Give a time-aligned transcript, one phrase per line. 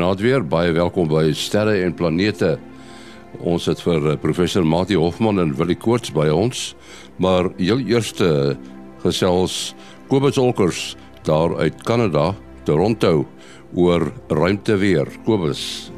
[0.00, 0.40] Goeienaand weer.
[0.40, 2.54] Baie welkom by Sterre en Planete.
[3.44, 6.70] Ons het vir eh, professor Mati Hofman en Willie Koorts by ons.
[7.20, 8.56] Maar heel eerste
[9.02, 9.74] gesels
[10.08, 10.94] Kobus Olkers
[11.28, 12.30] daar uit Kanada,
[12.64, 13.26] Toronto
[13.76, 15.12] oor ruimteweer.
[15.28, 15.90] Kobus.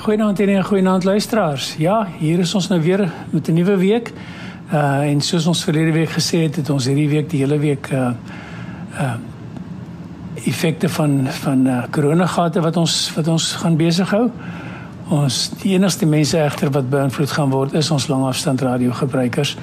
[0.00, 1.74] Goeienaand en goeienaand luisteraars.
[1.76, 4.12] Ja, hier is ons nou weer met 'n nuwe week.
[4.72, 7.92] Uh en soos ons verlede week gesê het, het ons hierdie week die hele week
[7.92, 8.16] uh
[8.96, 9.33] uh
[10.46, 14.30] effekte van van uh, koronagate wat ons wat ons gaan besig hou.
[15.08, 19.56] Ons die enigste mense egter wat beïnvloed gaan word is ons langafstand radio gebruikers.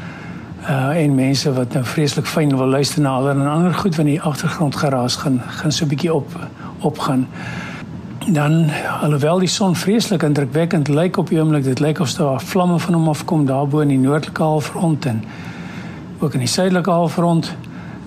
[0.62, 4.06] Uh en mense wat nou vreeslik fyn wil luister na ander en ander goed van
[4.06, 6.38] die agtergrond geraas gaan gaan so 'n bietjie op
[6.80, 7.28] opgaan.
[8.28, 8.70] Dan
[9.02, 12.94] alhoewel die son vreeslik indrukwekkend lyk op die oomblik, dit lyk of daar vlamme van
[12.94, 15.24] hom afkom daarbo in die noordelike halfrond en
[16.20, 17.56] ook in die suidelike halfrond.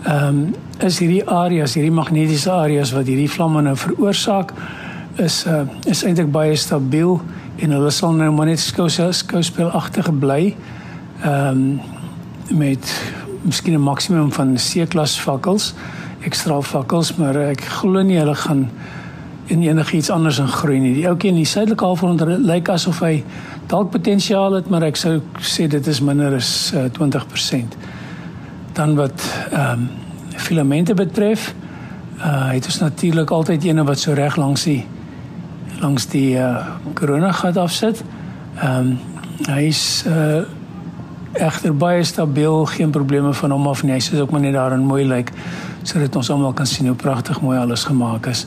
[0.03, 4.55] Ehm um, is hierdie areas, hierdie magnetiese areas wat hierdie vlamme nou veroorsaak,
[5.23, 7.21] is uh, is eintlik baie stabiel
[7.63, 10.55] en hulle sal nou maar net skou skouspelagtig bly.
[11.23, 11.81] Ehm um,
[12.51, 12.91] met
[13.43, 15.75] miskien 'n maksimum van C-klas vakkels,
[16.21, 18.69] ekstra vakkels, maar ek glo nie hulle gaan
[19.47, 20.95] en enigiets anders in groei nie.
[20.95, 23.25] Die ouetjie in die suidelike halfrond lyk asof hy
[23.67, 27.77] dalk potensiaal het, maar ek sou sê dit is minder as uh, 20%.
[28.73, 29.21] Dan wat
[29.53, 29.89] ehm um,
[30.37, 31.55] filamente betref,
[32.19, 34.85] uh het ons natuurlik altyd ene wat so reg langs die
[35.81, 38.05] langs die uh korona gat afsit.
[38.63, 38.99] Ehm um,
[39.51, 40.45] hy's uh
[41.35, 43.93] egter baie stabiel, geen probleme van hom af nie.
[43.93, 45.33] Hy sê ook maar net daarin mooi lyk
[45.85, 48.47] sodat ons almal kan sien hoe pragtig mooi alles gemaak is.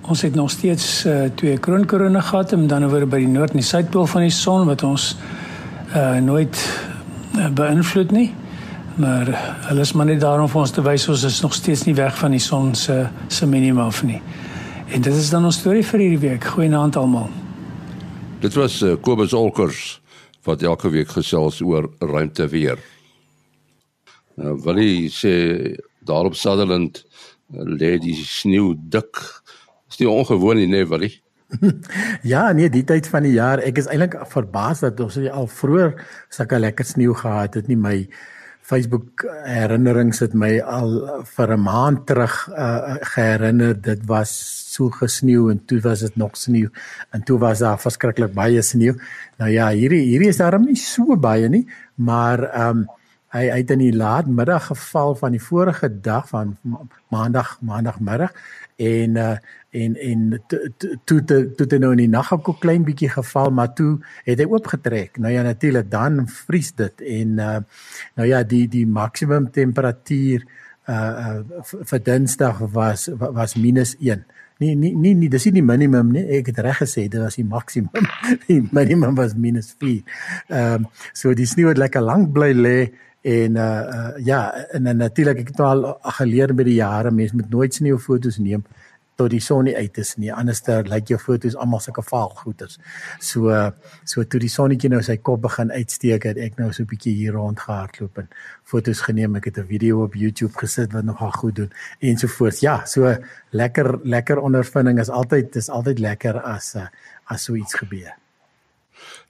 [0.00, 3.60] Ons het nog steeds uh, twee kroonkorone gehad en dan oor by die noord en
[3.60, 5.16] die suidpool van die son wat ons
[5.94, 6.58] uh nooit
[7.38, 8.32] uh, beïnvloed nie
[9.00, 9.28] maar
[9.68, 12.16] hulle is maar net daarom vir ons te wys ons is nog steeds nie weg
[12.20, 14.20] van die son se se minimum af nie.
[14.92, 16.44] En dit is dan ons storie vir hierdie week.
[16.44, 17.28] Goeienaand almal.
[18.40, 20.00] Dit was uh, Kobus Olkers
[20.44, 22.80] wat elke week gesels oor ruimte weer.
[24.40, 25.34] Nou wil jy sê
[26.04, 29.22] daar op Sutherland uh, lê die sneeu dik.
[29.90, 31.14] Is nie ongewoon nie, nee, wil jy?
[32.32, 35.96] ja, nee, die tyd van die jaar, ek is eintlik verbaas dat ons al vroeër
[36.30, 37.96] sulke lekker sneeu gehad het, nie my
[38.70, 40.92] Facebook herinnerings het my al
[41.34, 44.30] vir 'n maand terug uh, geherinner dit was
[44.74, 46.70] so gesneeu en toe was dit nog sneeu
[47.10, 48.94] en toe was daar verskriklik baie sneeu.
[49.38, 52.86] Nou ja, hierdie hierdie is daarom nie so baie nie, maar ehm um,
[53.30, 56.56] hy hy het in die laatmiddag geval van die vorige dag van
[57.14, 58.32] maandag maandagmiddag
[58.80, 59.36] en uh,
[59.70, 60.42] en en
[61.04, 64.38] toe toe toe nou in die nag ook 'n klein bietjie geval maar toe het
[64.38, 65.18] hy oopgetrek.
[65.18, 67.58] Nou ja natuurlik dan vries dit en uh,
[68.14, 70.44] nou ja die die maksimum temperatuur
[70.88, 74.24] uh, uh vir Dinsdag was was minus 1
[74.58, 76.24] nee nee nee nee dis nie die minimum nie.
[76.38, 78.08] Ek het reg gesê dit was die maksimum.
[78.46, 80.02] Die minimum was minus 4
[80.48, 82.90] ehm um, so die sneeu het lekker lank bly lê
[83.22, 83.64] en uh,
[83.94, 84.40] uh ja
[84.72, 88.38] en, en natuurlik ek het nou al geleer met die jare mense moet nooit sneeufoto's
[88.38, 88.64] neem
[89.20, 92.78] tot die son nie uit is nie anderster lyk jou foto's almal sulke vaal goeters
[93.30, 93.52] so
[94.08, 97.14] so toe die sonnetjie nou sy kop begin uitsteek het ek nou so 'n bietjie
[97.18, 98.28] hier rond gehardloop en
[98.70, 99.36] foto's geneem.
[99.36, 101.70] Ek het 'n video op YouTube gesit wat nogal goed doen
[102.00, 103.16] ensovoorts ja so
[103.50, 106.76] lekker lekker ondervinding is altyd is altyd lekker as
[107.24, 108.14] as so iets gebeur.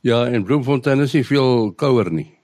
[0.03, 2.40] Ja en Bloemfontein is nie veel kouer nie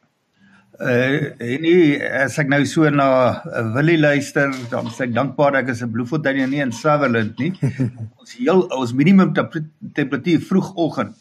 [0.76, 3.08] Uh en nie as ek nou so na
[3.48, 6.74] uh, Willie luister, dan sê ek dankbaar dat ek is in Bloemfontein en nie in
[6.74, 7.54] Sutherland nie.
[8.20, 11.16] ons heel ons minimum temperatuur vroegoggend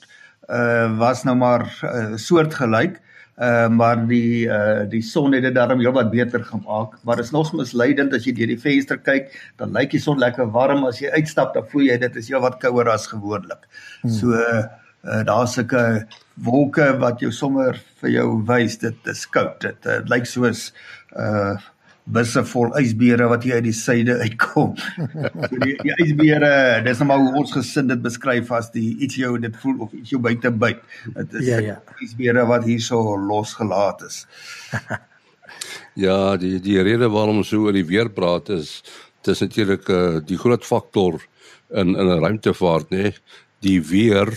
[0.51, 2.99] uh was nou maar uh, soortgelyk.
[3.39, 6.99] Uh maar die uh die son het dit darm heelwat beter gemaak.
[7.03, 10.19] Maar dit is nog misleidend as jy deur die venster kyk, dan lyk die son
[10.19, 13.63] lekker warm as jy uitstap, dan voel jy dit is heelwat kouer as gewoonlik.
[14.03, 14.11] Hmm.
[14.19, 14.67] So uh,
[15.05, 16.05] uh, daar's sulke
[16.45, 19.61] wolke wat jou sommer vir jou wys dit is koud.
[19.61, 20.71] Dit uh, lyk soos
[21.15, 21.55] uh
[22.05, 24.75] busse vol ysbeere wat hier uit die suide uitkom.
[25.49, 26.51] so die, die ysbeere,
[26.85, 29.95] dis nou maar hoe ons gesin dit beskryf as die iets jou dit voel of
[29.97, 30.83] iets jou buite byt.
[31.15, 31.79] Dit is ja, ja.
[32.05, 34.21] ysbeere wat hierso losgelaat is.
[36.05, 38.77] ja, die die rede waarom ons so oor die weer praat is
[39.25, 41.17] dis natuurlik uh, die groot faktor
[41.73, 43.15] in in 'n ruimtevaart nê, nee?
[43.65, 44.29] die weer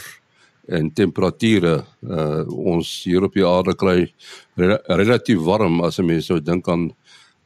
[0.68, 4.02] en temperature uh ons hier op die aarde kry
[4.60, 6.92] re relatief warm as 'n mens nou dink aan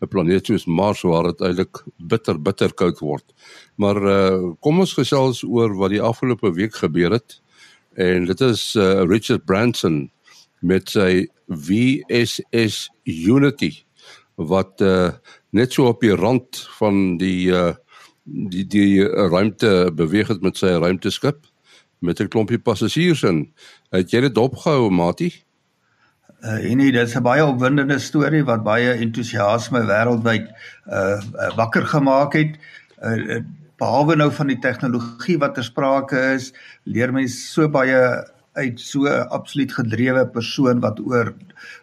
[0.03, 3.25] 'n planeet soos Mars waar dit eintlik bitter bitter koud word.
[3.77, 7.41] Maar uh kom ons gesels oor wat die afgelope week gebeur het.
[7.95, 10.11] En dit is uh Richard Branson
[10.61, 13.85] met sy VSS Unity
[14.35, 15.13] wat uh
[15.51, 17.75] net so op die rand van die uh
[18.25, 21.47] die die ruimte beweeg het met sy ruimteskip
[22.03, 23.53] met 'n klompie passasiers in.
[23.91, 25.45] Het jy dit opgehou, Matie?
[26.43, 30.51] Uh, en dit is 'n baie opwindende storie wat baie entoesiasme wêreldwyd
[30.91, 32.59] uh, uh wakker gemaak het.
[33.03, 33.39] Uh,
[33.79, 36.53] behalwe nou van die tegnologie wat ter sprake is,
[36.83, 41.35] leer mense so baie uit so 'n absoluut gedrewe persoon wat oor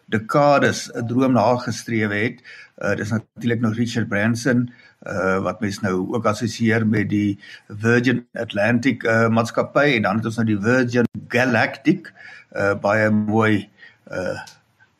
[0.06, 2.44] dekades 'n droom nagestreef het.
[2.77, 4.69] Uh dis natuurlik nog Richard Branson
[5.07, 10.25] uh wat mens nou ook assosieer met die Virgin Atlantic uh maatskappy en dan het
[10.25, 12.13] ons nou die Virgin Galactic.
[12.51, 13.69] Uh baie mooi
[14.11, 14.37] uh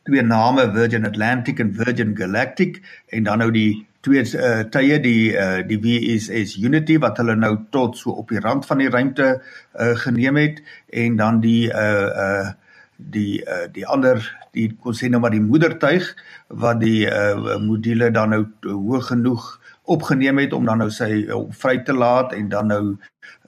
[0.08, 2.80] twee name Virgin Atlantic en Virgin Galactic.
[3.08, 7.52] En dan nou die twee uh, tye die uh, die VSS Unity wat hulle nou
[7.74, 10.62] tot so op die rand van die ruimte uh, geneem het.
[10.88, 12.50] En dan die uh uh
[12.96, 14.20] die uh die ander
[14.52, 16.08] die kon sê nou maar die moedertuig
[16.48, 19.59] wat die uh module dan nou hoog genoeg
[19.90, 22.84] opgeneem het om dan nou sy uh, vry te laat en dan nou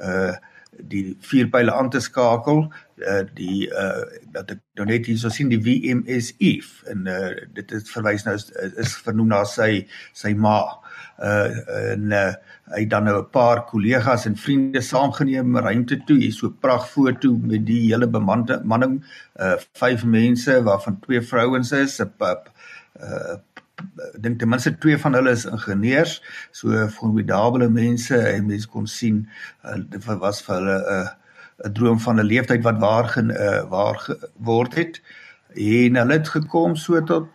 [0.03, 0.33] uh
[0.73, 2.65] die vier pile aan te skakel.
[3.03, 4.05] Uh, die uh,
[4.35, 8.37] dat ek nou net hierso sien die WMS Eve en uh, dit is verwys nou
[8.39, 8.47] is,
[8.81, 9.83] is vernoem na sy
[10.17, 10.61] sy ma.
[11.23, 11.50] Uh,
[11.93, 12.29] en uh,
[12.77, 17.35] hy dan nou 'n paar kollegas en vriende saamgeneem ruimte toe hier so pragt foto
[17.37, 19.00] met die hele bemande manning
[19.37, 23.37] uh, vyf mense waarvan twee vrouens is 'n uh,
[24.20, 26.20] dink ten minste twee van hulle is ingenieurs,
[26.52, 29.25] so formidable mense en mense kon sien
[29.64, 31.11] uh, dit was vir hulle 'n uh,
[31.69, 35.02] 'n droom van 'n leeftyd wat waar gen, uh, waar geword het
[35.55, 37.29] en hulle het gekom so tot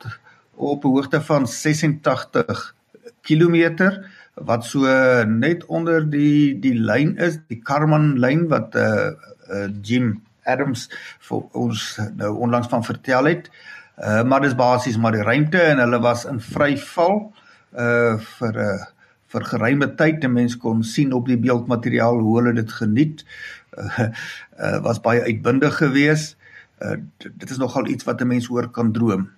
[0.55, 2.75] op 'n hoogte van 86
[3.21, 3.91] km
[4.33, 4.85] wat so
[5.25, 9.11] net onder die die lyn is, die Karman lyn wat uh,
[9.49, 10.89] uh Jim Adams
[11.19, 13.47] vir ons nou onlangs van vertel het.
[13.47, 17.33] Uh Uh maar dis basies maar die ruimte en hulle was in vry val
[17.73, 18.85] uh vir 'n uh,
[19.27, 20.21] vir geruime tyd.
[20.21, 23.25] Die mens kon sien op die beeldmateriaal hoe hulle dit geniet.
[23.77, 24.09] Uh,
[24.59, 26.37] uh was baie uitbundig geweest.
[26.81, 29.29] Uh dit is nogal iets wat 'n mens hoor kan droom.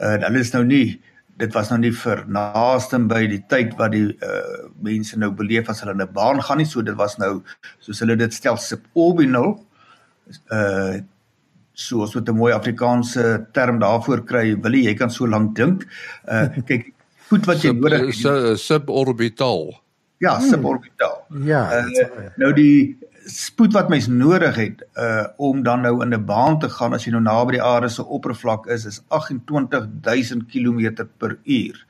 [0.00, 1.00] Uh hulle is nou nie
[1.40, 5.68] dit was nou nie vir naaste by die tyd wat die uh mense nou beleef
[5.68, 6.66] as hulle in 'n baan gaan nie.
[6.66, 7.42] So dit was nou
[7.78, 9.56] soos hulle dit stel suborbital
[10.52, 11.00] uh
[11.88, 15.86] so as wat 'n mooi Afrikaanse term daarvoor kry, wil jy kan so lank dink.
[16.28, 16.92] Uh kyk,
[17.28, 18.14] goed wat jy nodig het.
[18.14, 19.72] Sub, suborbital.
[20.22, 21.24] Ja, suborbital.
[21.42, 21.62] Ja.
[21.82, 26.58] Uh, nou die spoed wat mens nodig het uh om dan nou in 'n baan
[26.58, 31.38] te gaan as jy nou naby die aarde se oppervlak is, is 28000 km per
[31.44, 31.86] uur.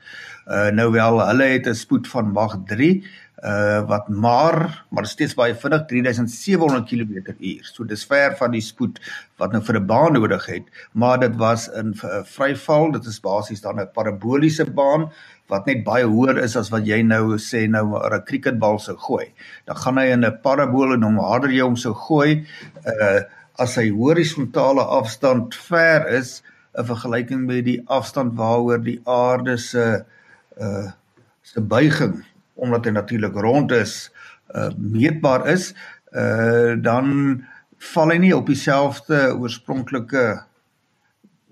[0.47, 3.03] Uh nou wel, hulle het 'n spoed van Mach 3
[3.43, 7.73] uh wat maar maar steeds baie vinnig 3700 km/h.
[7.75, 9.01] So dis ver van die spoed
[9.41, 10.63] wat nou vir 'n baan nodig het,
[10.93, 15.11] maar dit was in uh, vryval, dit is basies dan 'n paraboliese baan
[15.47, 19.33] wat net baie hoër is as wat jy nou sê nou 'n cricketbal sou gooi.
[19.65, 22.45] Dan gaan hy in 'n parabool en hom harder jy hom sou gooi,
[22.85, 23.21] uh
[23.59, 26.41] as hy horisontale afstand ver is
[26.77, 30.05] in vergelyking met die afstand waaroor die aarde se
[30.57, 30.91] uh
[31.43, 32.23] se buiging
[32.55, 34.11] omdat hy natuurlik rond is,
[34.53, 35.73] uh meetbaar is,
[36.11, 37.45] uh dan
[37.93, 40.25] val hy nie op dieselfde oorspronklike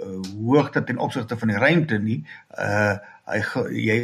[0.01, 2.21] uh hoogte ten opsigte van die ruimte nie.
[2.57, 2.97] Uh
[3.31, 3.41] hy
[3.71, 3.97] jy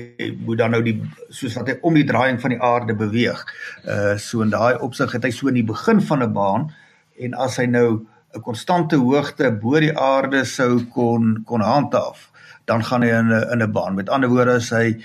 [0.46, 0.96] moet dan nou die
[1.34, 3.42] soos wat hy om die draaiing van die aarde beweeg.
[3.84, 6.70] Uh so in daai opsig het hy so in die begin van 'n baan
[7.20, 12.30] en as hy nou 'n konstante hoogte bo die aarde sou kon kon handhaaf,
[12.66, 13.96] dan gaan hy in 'n in 'n baan.
[13.96, 15.01] Met ander woorde as hy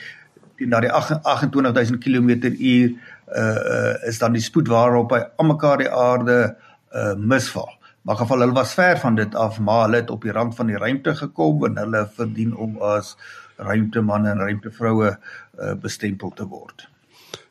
[0.66, 2.88] na die 28000 km/h uh,
[3.36, 6.56] uh is dan die spoed waarop hy almekaar die aarde
[6.92, 7.70] uh misval.
[8.02, 10.66] Maar geval hulle was ver van dit af, maar hulle het op die rand van
[10.66, 13.16] die ruimte gekom en hulle verdien om as
[13.56, 16.88] ruimtemanne en ruimtevroue uh bestempel te word.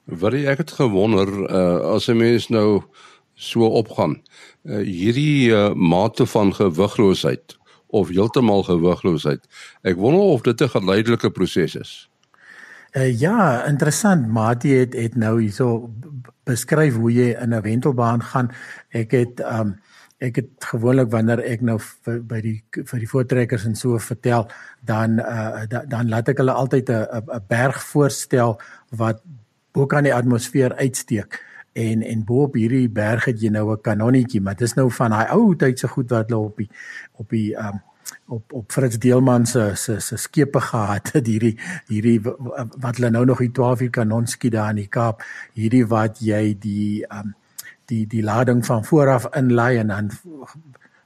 [0.03, 2.83] Wat ek het gewonder uh as 'n mens nou
[3.33, 4.21] so opgaan,
[4.63, 9.47] uh hierdie uh, mate van gewigloosheid of heeltemal gewigloosheid.
[9.81, 12.10] Ek wonder of dit 'n geleidelike proses is.
[12.91, 14.27] Uh, ja, interessant.
[14.27, 15.93] Mati het het nou hierso
[16.43, 18.51] beskryf hoe jy in 'n wentelbaan gaan.
[18.89, 19.79] Ek het um
[20.17, 24.47] ek het gewoonlik wanneer ek nou by die vir die voortrekkers en so vertel,
[24.81, 29.21] dan uh da, dan laat ek hulle altyd 'n 'n berg voorstel wat
[29.71, 31.43] bo kan die atmosfeer uitsteek.
[31.73, 34.91] En en bo op hierdie berg het jy nou 'n kanonnetjie, maar dit is nou
[34.91, 36.69] van daai ou tyd se goed wat hulle op die
[37.13, 37.81] op die um
[38.31, 41.55] op op Fritz Deelman se se se skepe gehad het hierdie
[41.91, 45.23] hierdie wat hulle nou nog die 12 uur kanon skiet daar in die Kaap
[45.53, 47.35] hierdie wat jy die um
[47.91, 50.11] die die lading van vooraf inlei en dan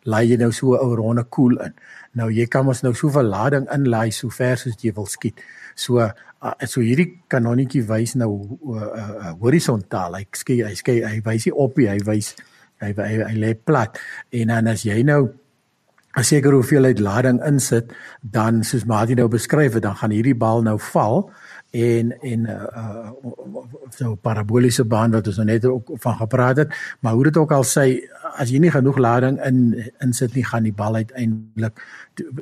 [0.06, 1.74] laai jy nou so 'n ou ronde koel in.
[2.14, 5.42] Nou jy kan mos nou soveel lading inlaai so ver soos jy wil skiet.
[5.76, 6.12] So uh,
[6.66, 10.14] so hierdie kanonnetjie wys nou uh, uh, horisontaal.
[10.16, 12.36] Hy skei hy skei hy wys nie op nie, hy wys
[12.82, 13.98] hy hy, hy lê plat.
[14.32, 15.34] En dan as jy nou
[16.16, 20.62] 'n sekere hoeveelheid lading insit, dan soos Martin nou beskryf het, dan gaan hierdie bal
[20.62, 21.32] nou val
[21.72, 23.10] en en uh, uh
[23.96, 27.52] so paraboliese baan wat ons nou net ook van gepraat het, maar hoe dit ook
[27.52, 27.86] al sê,
[28.36, 29.60] as jy nie genoeg lading in
[30.04, 31.84] insit nie, gaan die bal uiteindelik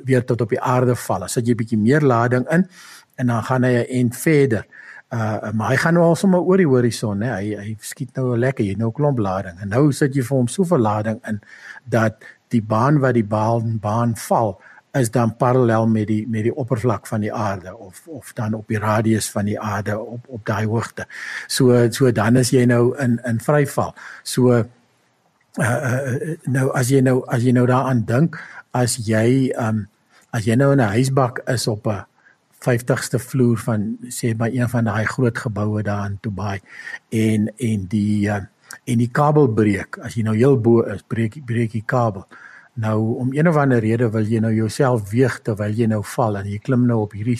[0.04, 1.26] weer tot op die aarde val.
[1.26, 2.66] As jy 'n bietjie meer lading in
[3.16, 4.66] en dan gaan hy 'n end verder.
[5.10, 7.34] Uh maar hy gaan nou al sommer oor die horison, hè.
[7.34, 9.60] Hy hy skiet nou lekker, jy nou klomp lading.
[9.60, 11.40] En nou sit jy vir hom soveel lading in
[11.84, 12.24] dat
[12.54, 14.56] die baan wat die bal baan val
[14.94, 18.68] is dan parallel met die met die oppervlak van die aarde of of dan op
[18.70, 21.06] die radius van die aarde op op daai hoogte.
[21.46, 23.94] So so dan is jy nou in in vryval.
[24.22, 24.64] So uh,
[25.58, 28.38] uh nou as jy nou as jy nou daaraan dink
[28.70, 29.86] as jy um
[30.30, 32.04] as jy nou in 'n huisbak is op 'n
[32.64, 36.60] 50ste vloer van sê by een van daai groot geboue daar in Dubai
[37.08, 38.42] en en die uh,
[38.84, 42.26] en die kabel breek as jy nou heel bo is breek breek die kabel
[42.74, 46.36] Nou om een of ander rede wil jy nou jouself weeg terwyl jy nou val
[46.40, 47.38] en jy klim nou op hierdie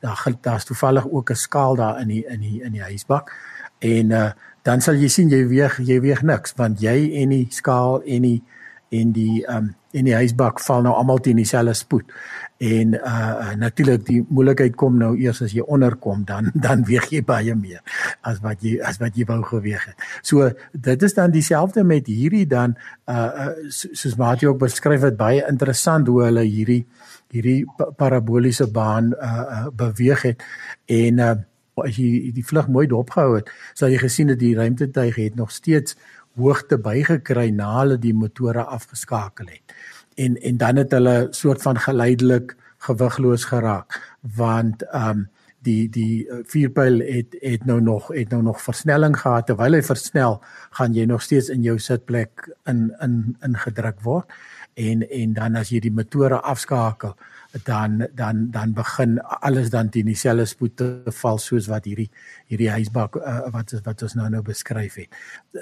[0.00, 3.32] daar daar's toevallig ook 'n skaal daar in die in die in die huisbak.
[3.78, 4.30] En uh
[4.62, 8.22] dan sal jy sien jy weeg jy weeg niks want jy en die skaal en
[8.22, 8.42] die
[8.90, 12.12] en die um en die huisbak val nou almal teen dieselfde spoed.
[12.60, 17.22] En uh natuurlik die moeilikheid kom nou eers as jy onderkom dan dan weeg jy
[17.26, 17.80] baie meer
[18.26, 20.08] as wat jy as wat jy wou geweeg het.
[20.22, 22.76] So dit is dan dieselfde met hierdie dan
[23.08, 26.84] uh, uh soos Matie ook beskryf het baie interessant hoe hulle hierdie
[27.30, 27.64] hierdie
[27.96, 30.44] paraboliese baan uh, uh beweeg het
[30.86, 31.36] en uh
[31.84, 35.52] as jy die vlug mooi dopgehou het, sal jy gesien dat die ruimtetuig het nog
[35.54, 35.96] steeds
[36.40, 39.76] hoogte bygekry na hulle die motore afgeskakel het.
[40.16, 44.00] En en dan het hulle soort van geleidelik gewigloos geraak
[44.36, 45.28] want ehm um,
[45.60, 49.82] die die eh, vuurpyl het het nou nog het nou nog versnelling gehad terwyl hy
[49.84, 50.38] versnel
[50.78, 54.32] gaan jy nog steeds in jou sitplek in in ingedruk word
[54.74, 57.16] en en dan as jy die motore afskakel
[57.64, 62.10] dan dan dan begin alles dan teen dieselfde spoed te val soos wat hierdie
[62.46, 65.20] hierdie huisbak uh, wat wat ons nou nou beskryf het.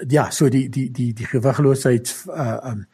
[0.09, 2.87] Ja, so die die die die gewigloosheid uh um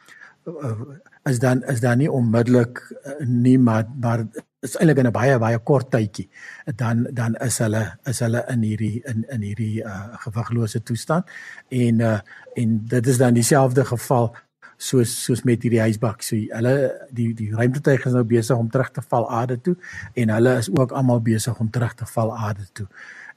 [0.47, 0.81] uh,
[1.23, 4.25] is dan is dan nie onmiddellik uh, nie maar maar
[4.65, 6.29] is eintlik in 'n baie baie kort tydjie
[6.75, 11.25] dan dan is hulle is hulle in hierdie in in hierdie uh gewiglose toestand
[11.69, 12.19] en uh
[12.55, 14.35] en dit is dan dieselfde geval
[14.77, 16.23] soos soos met hierdie huisbak.
[16.23, 16.75] So hulle
[17.15, 19.75] die die ruimtetuig is nou besig om terug te val aarde toe
[20.13, 22.87] en hulle is ook almal besig om terug te val aarde toe.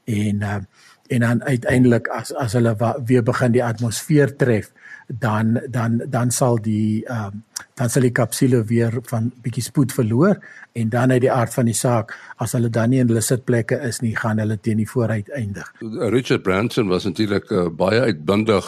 [0.05, 0.61] En uh,
[1.09, 4.71] en dan uiteindelik as as hulle weer begin die atmosfeer tref,
[5.17, 9.93] dan dan dan sal die ehm um, dan sal die kapsule weer van bietjie spoed
[9.95, 10.37] verloor
[10.71, 13.79] en dan uit die aard van die saak as hulle dan nie in hulle sitplekke
[13.87, 15.71] is nie gaan hulle teen die vooruit eindig.
[16.13, 18.67] Richard Branson was natuurlik uh, baie uitbundig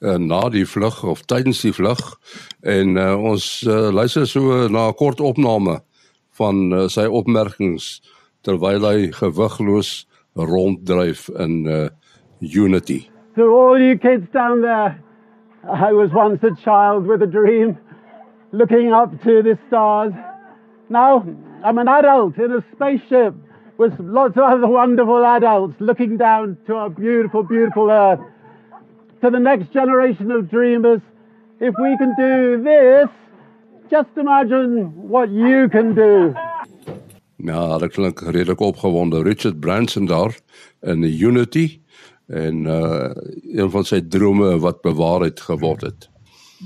[0.00, 2.02] uh, na die vlug of tydens die vlug
[2.60, 5.80] en uh, ons uh, luister so na 'n kort opname
[6.38, 8.02] van uh, sy opmerkings
[8.42, 11.88] terwyl hy gewigloos ronddryf in uh,
[12.40, 13.08] Unity.
[13.34, 14.98] So all you kids down there
[15.64, 17.78] I was once a child with a dream,
[18.50, 20.12] looking up to the stars.
[20.88, 21.24] Now
[21.64, 23.34] I'm an adult in a spaceship
[23.78, 28.20] with lots of other wonderful adults looking down to our beautiful, beautiful Earth.
[29.22, 31.00] To the next generation of dreamers,
[31.60, 33.08] if we can do this,
[33.88, 36.34] just imagine what you can do.
[37.36, 39.22] Ja, dat klink redelik opgewonde.
[39.22, 40.38] Richard Branson daar
[40.80, 41.81] in Unity
[42.26, 43.10] en uh
[43.52, 46.08] een van sy drome wat bewaarheid geword het.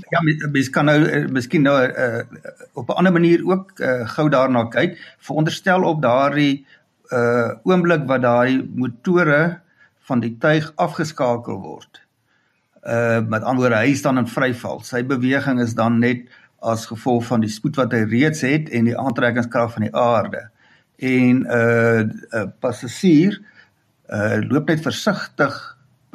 [0.09, 0.21] Ja,
[0.51, 2.21] mens kan nou uh, miskien nou uh,
[2.73, 5.15] op 'n ander manier ook uh, gou daarna kyk.
[5.17, 6.65] Veronderstel op daardie
[7.09, 9.59] uh oomblik wat daai motore
[9.99, 12.01] van die tuig afgeskakel word.
[12.83, 14.79] Uh met ander woorde, hy staan in vryval.
[14.83, 16.27] Sy beweging is dan net
[16.59, 20.49] as gevolg van die spoed wat hy reeds het en die aantrekkingskrag van die aarde.
[20.95, 21.99] En 'n uh,
[22.41, 23.56] 'n passasier uh
[24.13, 25.55] uh loop net versigtig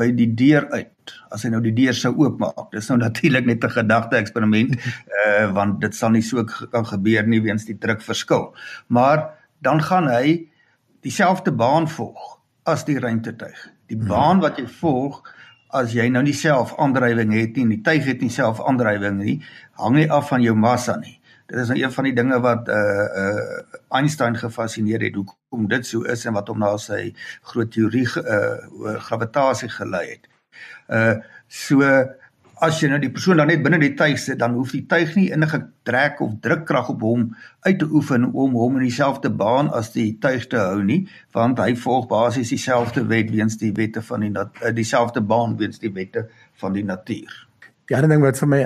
[0.00, 2.70] by die deur uit as hy nou die deur sou oopmaak.
[2.72, 7.26] Dis nou natuurlik net 'n gedagte eksperiment uh want dit sal nie so kan gebeur
[7.26, 8.54] nie weens die drukverskil.
[8.88, 9.30] Maar
[9.60, 10.48] dan gaan hy
[11.02, 13.68] dieselfde baan volg as die ruimtetuig.
[13.86, 14.08] Die hmm.
[14.08, 15.22] baan wat jy volg
[15.72, 19.38] as jy nou nie self aandrywing het nie, die tuig het nie self aandrywing nie,
[19.80, 21.16] hang nie af van jou massa nie.
[21.46, 23.60] Dit is nou een van die dinge wat uh uh
[23.98, 27.14] Einstein gefassineer het hoekom dit so is en wat hom na sy
[27.52, 30.28] groot teorie uh oor gravitasie gelei het.
[30.88, 31.14] Uh
[31.48, 31.82] so
[32.62, 35.16] as jy nou die persoon dan net binne die tuig sit, dan hoef die tuig
[35.18, 35.58] nie enige
[35.88, 37.24] trek of drukkrag op hom
[37.66, 41.00] uit te oefen om hom in dieselfde baan as die tuig te hou nie,
[41.34, 45.82] want hy volg basies dieselfde wet weens die wette van die eh, dieselfde baan weens
[45.82, 46.28] die wette
[46.62, 47.34] van die natuur.
[47.90, 48.62] Die ander ding wat vir my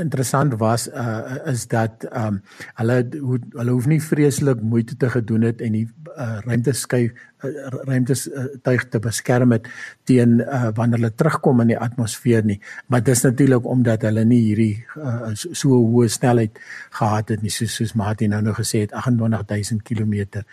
[0.00, 2.40] interessant was uh, is dat um,
[2.80, 7.52] hulle hoe, hulle hoef nie vreeslik moeite te gedoen het en die uh, ruimteskyf uh,
[7.88, 9.68] ruimtes uh, tuig te beskerm het
[10.08, 14.42] teen uh, wanneer hulle terugkom in die atmosfeer nie maar dis natuurlik omdat hulle nie
[14.48, 16.60] hierdie uh, so, so hoë snelheid
[16.98, 20.44] gehad het nie soos soos Martin nou nou gesê het 28000 km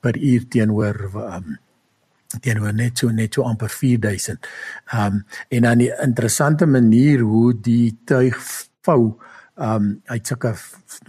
[0.00, 1.56] per uur teenoor um,
[2.36, 4.48] teenoor net so net so amper 4000.
[4.92, 8.36] Ehm um, en dan die interessante manier hoe die tuig
[8.86, 9.18] vou.
[9.58, 10.54] Um uit sulke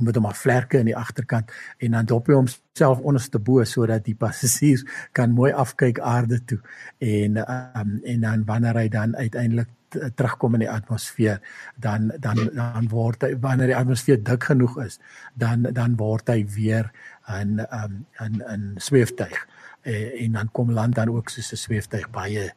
[0.02, 4.06] met hom 'n vlerke in die agterkant en dan dop hy homself onderste bo sodat
[4.06, 6.60] die passasiers kan mooi afkyk aarde toe.
[6.98, 11.42] En um en dan wanneer hy dan uiteindelik terugkom in die atmosfeer
[11.76, 15.00] dan dan dan word hy wanneer die atmosfeer dik genoeg is
[15.34, 16.92] dan dan word hy weer
[17.28, 19.48] 'n um 'n 'n sweeftuig
[19.82, 22.52] eh, en dan kom land dan ook soos 'n sweeftuig baie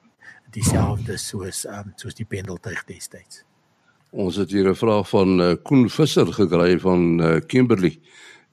[0.50, 3.44] dieselfde soos um soos die pendeltuig destyds.
[4.12, 8.00] Ons het hier 'n vraag van uh, Koen Visser gekry van uh, Kimberley.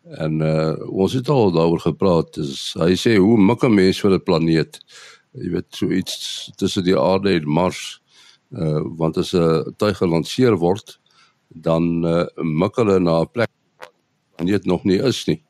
[0.04, 2.34] En uh, ons het al daaroor gepraat.
[2.34, 4.80] Dis hy sê hoe mik 'n mens vir 'n planeet?
[5.32, 8.02] Jy weet so iets tussen die aarde en Mars.
[8.52, 11.00] Uh want as 'n tuig gelanseer word,
[11.48, 13.88] dan uh, mik hulle na 'n plek die
[14.36, 15.44] planeet nog nie is nie.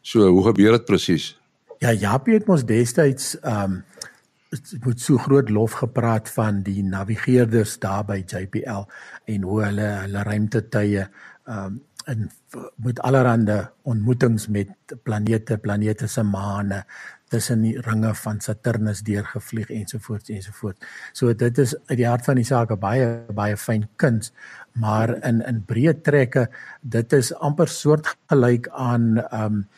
[0.00, 1.36] So hoe gebeur dit presies?
[1.78, 4.09] Ja, Japie het ons destyds um dit
[4.84, 8.88] word so groot lof gepraat van die navigeerders daar by JPL
[9.30, 11.06] en hoe hulle hulle ruimtetuie
[11.46, 11.78] um
[12.08, 12.30] in
[12.80, 14.70] met allerlei ontmoetings met
[15.04, 16.84] planete, planete se maane
[17.30, 20.80] tussen die ringe van Saturnus deurgevlieg ensovoorts ensovoorts.
[21.12, 24.32] So dit is uit die hart van die saak 'n baie baie fyn kuns,
[24.72, 26.48] maar in in breë trekke
[26.82, 29.68] dit is amper soortgelyk aan um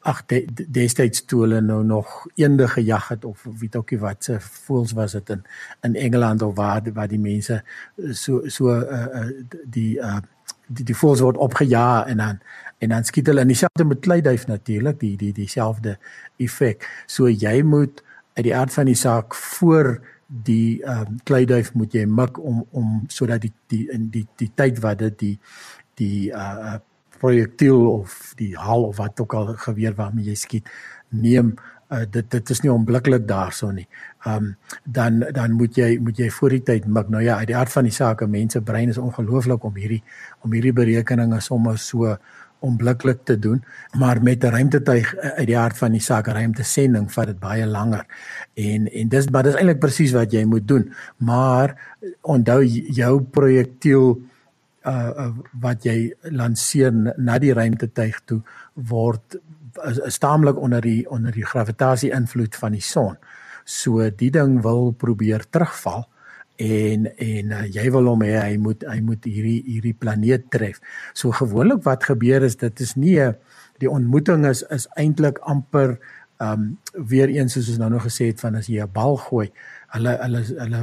[0.00, 4.38] ag de, destyds toe hulle nou nog eende gejag het of weet ookie wat se
[4.40, 5.42] voels was dit in
[5.80, 7.62] in Engeland of waar waar die mense
[7.96, 9.26] so so uh, uh,
[9.64, 10.20] die uh,
[10.66, 12.40] die die voels word opgejaag en dan
[12.78, 15.98] en dan skiet hulle in dieselfde met kleiduif natuurlik die die dieselfde
[16.36, 18.02] effek so jy moet
[18.34, 22.64] uit die aard van die saak voor die ehm um, kleiduif moet jy mik om
[22.70, 25.36] om sodat die die in die die tyd wat dit die
[25.94, 26.78] die uh
[27.20, 30.72] projektiel of die haal of wat ook al geweer waarmee jy skiet
[31.08, 31.54] neem
[31.90, 33.86] uh, dit dit is nie onmiddellik daarso nie.
[34.24, 34.50] Ehm um,
[34.84, 37.08] dan dan moet jy moet jy voor die tyd mik.
[37.08, 40.02] Nou ja, uit die aard van die saak, mense brein is ongelooflik om hierdie
[40.44, 42.16] om hierdie berekeninge sommer so
[42.60, 43.62] onmiddellik te doen,
[43.98, 47.66] maar met 'n ruimtetuig uh, uit die aard van die saak, ruimtesending vat dit baie
[47.66, 48.06] langer.
[48.54, 50.92] En en dis maar dis eintlik presies wat jy moet doen.
[51.16, 54.20] Maar onthou jou projektiel
[54.88, 58.40] uh, wat jy lanseer na die ruimtetuig toe
[58.74, 59.36] word
[59.86, 63.18] is, is taamlik onder die onder die gravitasie invloed van die son.
[63.64, 66.06] So die ding wil probeer terugval
[66.60, 70.80] en en uh, jy wil hom hê hy moet hy moet hierdie hierdie planeet tref.
[71.14, 73.18] So gewoonlik wat gebeur is dit is nie
[73.80, 75.98] die ontmoeting is is eintlik amper
[76.40, 79.50] um weer eens soos ons nou nog gesê het van as jy 'n bal gooi,
[79.92, 80.82] hulle hulle hulle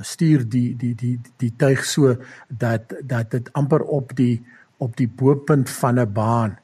[0.00, 2.16] stuur die die die die tuig so
[2.48, 4.42] dat dat dit amper op die
[4.78, 6.58] op die bo-punt van 'n baan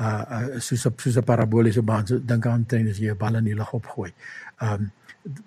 [0.00, 3.18] uh, uh soos op soos 'n paraboliese baan so dink aan teen as jy 'n
[3.18, 4.12] bal in die lug opgooi.
[4.60, 4.90] Um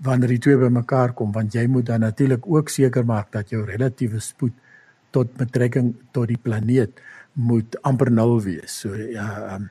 [0.02, 3.66] wanneer die twee bymekaar kom want jy moet dan natuurlik ook seker maak dat jou
[3.66, 4.54] relatiewe spoed
[5.12, 7.00] tot betrekking tot die planeet
[7.34, 8.80] moet amper nul wees.
[8.80, 9.70] So ja um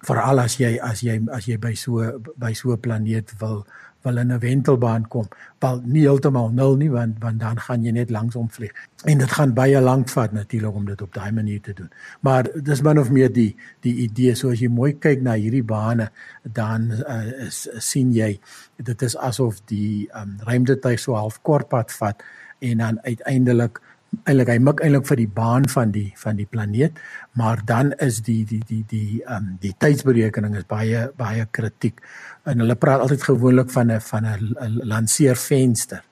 [0.00, 3.66] veral as jy as jy as jy by so by so 'n planeet wil
[4.06, 5.28] wil in 'n wentelbaan kom.
[5.58, 8.72] Wel nie heeltemal nul nie want want dan gaan jy net langsom vlieg.
[9.04, 11.90] En dit gaan baie lank vat natuurlik om dit op daai manier te doen.
[12.20, 15.64] Maar dis min of meer die die idee so as jy mooi kyk na hierdie
[15.64, 16.10] bane
[16.42, 18.38] dan uh, is, sien jy
[18.76, 22.22] dit is asof die um, ruimtetuig so half kort pad vat
[22.58, 23.80] en dan uiteindelik
[24.24, 26.98] eintlik hy mik eintlik vir die baan van die van die planeet,
[27.36, 32.00] maar dan is die die die die ehm um, die tydsberekening is baie baie kritiek.
[32.44, 36.02] En hulle praat altyd gewoonlik van 'n van 'n lanseervenster.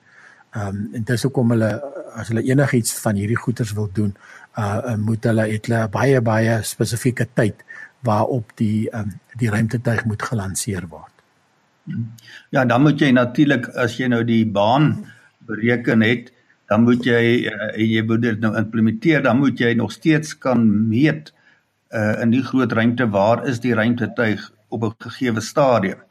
[0.55, 1.71] Ehm um, en dis hoekom hulle
[2.15, 4.15] as hulle enigiets van hierdie goeters wil doen,
[4.57, 7.65] uh moet hulle het hulle baie baie spesifieke tyd
[7.99, 11.11] waarop die ehm um, die ruimtetuig moet gelanseer word.
[12.49, 15.05] Ja, dan moet jy natuurlik as jy nou die baan
[15.45, 16.31] bereken het,
[16.69, 20.65] dan moet jy uh, jy moet dit nou implementeer, dan moet jy nog steeds kan
[20.89, 21.33] meet
[21.95, 26.01] uh in die groot ruimte waar is die ruimtetuig op 'n gegeewe stadium.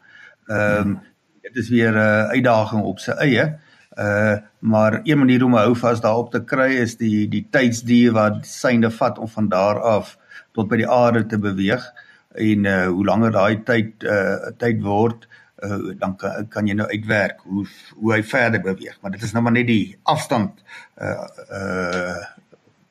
[0.49, 1.01] Ehm um,
[1.43, 3.59] dit is weer 'n uh, uitdaging op sy eie.
[3.99, 8.47] Uh maar een manier om 'n houvas daarop te kry is die die tydsduur wat
[8.47, 10.19] syne vat om van daar af
[10.53, 11.85] tot by die aarde te beweeg
[12.35, 15.29] en uh hoe langer daai tyd uh tyd word
[15.65, 18.97] uh dan kan, kan jy nou uitwerk hoe hoe hy verder beweeg.
[19.01, 20.65] Maar dit is nou maar net die afstand
[21.01, 22.23] uh uh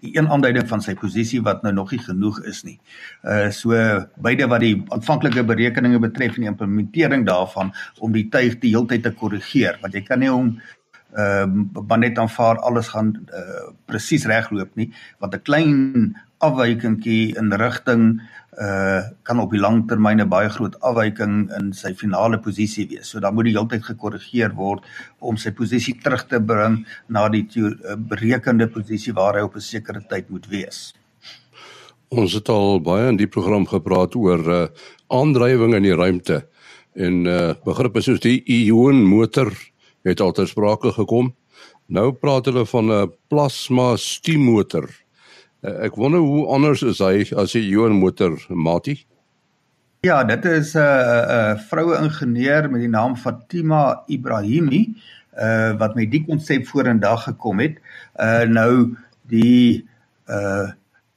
[0.04, 2.78] die een aanduiding van sy posisie wat nou nog nie genoeg is nie.
[3.24, 3.78] Uh so
[4.16, 9.04] beide wat die aanvanklike berekeninge betref en die implementering daarvan om die tuig die heeltyd
[9.04, 9.80] te korrigeer.
[9.82, 10.58] Want jy kan nie hom
[11.16, 14.92] uh, net aanvaar alles gaan uh, presies regloop nie.
[15.20, 18.22] Want 'n klein afwykingkie in rigting
[18.62, 23.10] uh kan op die lang termyn 'n baie groot afwyking in sy finale posisie wees.
[23.10, 24.84] So dan moet die heeltyd gekorrigeer word
[25.20, 29.62] om sy posisie terug te bring na die uh, berekende posisie waar hy op 'n
[29.62, 30.94] sekere tyd moet wees.
[32.10, 34.68] Ons het al baie in die program gepraat oor uh
[35.10, 36.48] aandrywing in die ruimte
[36.96, 39.52] en uh begrippe soos die ion motor
[40.04, 41.34] het al ter sprake gekom.
[41.88, 45.03] Nou praat hulle van 'n plasma stiemotor.
[45.64, 48.98] Uh, ek wonder hoe anders is hy as 'n ion motor, Mati?
[50.04, 54.96] Ja, dit is 'n uh, 'n uh, vroue ingenieur met die naam Fatima Ibrahimi
[55.40, 57.80] uh wat met die konsep vorendag gekom het.
[58.20, 59.88] Uh nou die
[60.28, 60.72] uh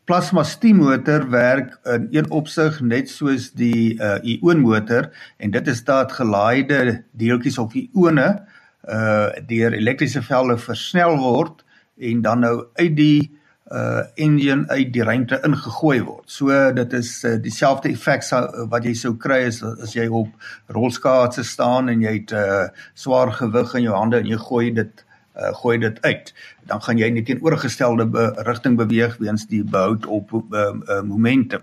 [0.07, 6.13] plasma stiemotor werk in een opsig net soos die uh ionmotor en dit is dat
[6.13, 8.47] gelaaide deeltjies of ione
[8.89, 11.65] uh deur elektriese velde versnel word
[11.99, 13.36] en dan nou uit die
[13.73, 16.31] uh engine uit die ruimte ingegooi word.
[16.31, 20.29] So dit is uh, dieselfde effek sou wat jy sou kry as as jy op
[20.71, 25.03] rolskaatse staan en jy het uh, swaar gewig in jou hande en jy gooi dit
[25.37, 26.33] uh gooi dit uit.
[26.65, 31.63] Dan gaan jy in oorgestelde be rigting beweeg weens die behoud op uh, uh, momentum.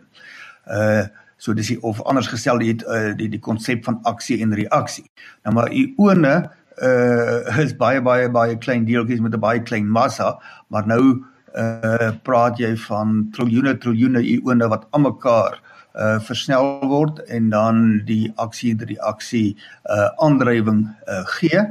[0.68, 4.54] Uh so dis of anders gestel jy het uh, die die konsep van aksie en
[4.56, 5.10] reaksie.
[5.44, 6.52] Nou maar ione
[6.84, 11.26] uh is baie baie baie klein deeltjies met 'n baie klein massa, maar nou
[11.58, 15.60] uh praat jy van triljoene triljoene ione wat almekaar
[15.94, 21.66] uh versnel word en dan die aksie en reaksie uh aandrywing uh gee.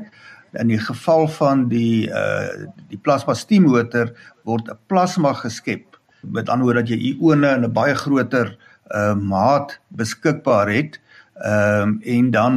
[0.60, 4.12] In die geval van die uh die plasma stiemotor
[4.44, 5.98] word 'n plasma geskep.
[6.22, 8.56] Met ander woorde dat jy ione in 'n baie groter
[8.94, 11.00] uh maat beskikbaar het.
[11.42, 12.54] Ehm um, en dan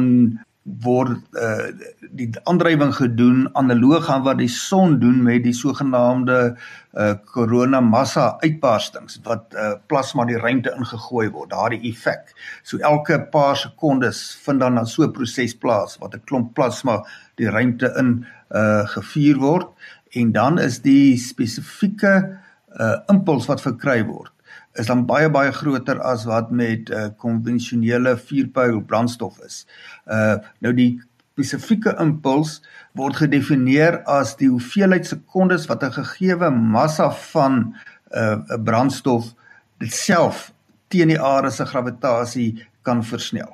[0.66, 1.70] word uh,
[2.18, 8.32] die aandrywing gedoen analoog aan wat die son doen met die sogenaamde uh, korona massa
[8.42, 12.34] uitbarstings wat uh, plasma die ruimte ingegooi word daardie effek.
[12.66, 17.04] So elke paar sekondes vind dan dan so 'n proses plaas wat 'n klomp plasma
[17.36, 19.68] die ruimte in uh, gevuur word
[20.10, 22.38] en dan is die spesifieke
[22.80, 24.35] uh, impuls wat verkry word
[24.74, 29.64] is dan baie baie groter as wat met uh, konvensionele vierpyl brandstof is.
[30.06, 31.00] Uh nou die
[31.36, 32.62] spesifieke impuls
[32.96, 37.74] word gedefinieer as die hoeveelheid sekondes wat 'n gegeewe massa van 'n
[38.16, 39.34] uh, brandstof
[39.80, 40.52] self
[40.88, 43.52] teen die aarde se gravitasie kan versnel.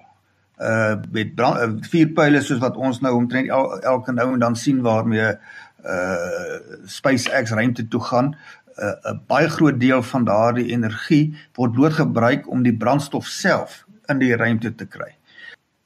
[0.59, 4.57] Uh met brand, uh, vierpyle soos wat ons nou omtrent el, elke nou en dan
[4.57, 5.35] sien waarmee
[5.83, 8.37] uh SpaceX ruimte toe gaan,
[8.77, 14.19] 'n baie groot deel van daardie energie word bloot gebruik om die brandstof self in
[14.19, 15.17] die ruimte te kry.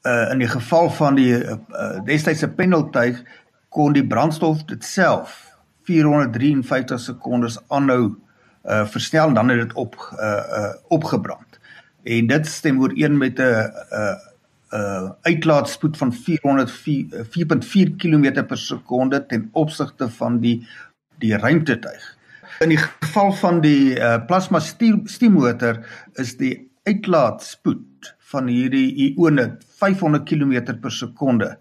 [0.07, 1.57] Uh in die geval van die uh,
[2.05, 3.23] destydse pendeltuig
[3.69, 8.15] kon die brandstof dit self 453 sekondes aanhou
[8.67, 10.27] uh versnel dan het dit op uh,
[10.59, 11.59] uh opgebrand.
[12.03, 14.15] En dit stem ooreen met 'n uh
[14.73, 20.67] uh uitlaatspoed van 404.4 km per sekonde ten opsigte van die
[21.17, 22.16] die ruimtetuig.
[22.59, 25.83] In die geval van die uh, plasma stiemotor
[26.17, 26.55] is die
[26.89, 29.45] uitlaatspoed van hierdie ione
[29.77, 31.51] 500 km per sekonde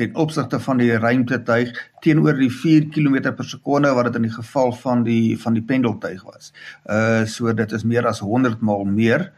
[0.00, 1.70] ten opsigte van die ruimtetuig
[2.02, 5.64] teenoor die 4 km per sekonde wat dit in die geval van die van die
[5.70, 6.52] pendeltuig was.
[6.88, 9.28] Uh so dit is meer as 100 maal meer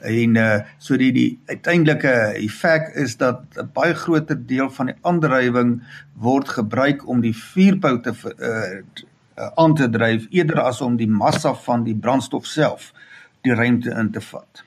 [0.00, 5.00] en uh so die die uiteindelike effek is dat 'n baie groter deel van die
[5.02, 5.82] aandrywing
[6.14, 9.04] word gebruik om die vuurpyl te uh
[9.38, 12.92] uh, aan te dryf eerder as om die massa van die brandstof self
[13.44, 14.64] die ruimte in te vat.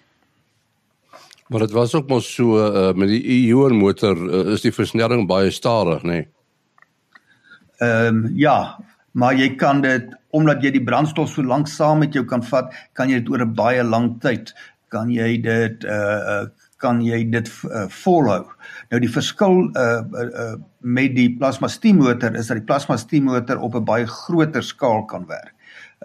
[1.48, 5.28] Maar dit was ook mos so uh, met die ion motor uh, is die versnelling
[5.28, 6.22] baie stadig, nê?
[6.22, 6.28] Nee?
[7.78, 8.78] Ehm um, ja,
[9.12, 12.74] maar jy kan dit omdat jy die brandstof so lank saam met jou kan vat,
[12.94, 14.54] kan jy dit oor 'n baie lang tyd
[14.94, 16.46] kan jy dit uh, uh
[16.78, 18.46] kan jy dit uh, volhou.
[18.92, 20.56] Nou die verskil uh, uh
[20.88, 25.26] met die plasma stiemotor is dat die plasma stiemotor op 'n baie groter skaal kan
[25.28, 25.54] werk.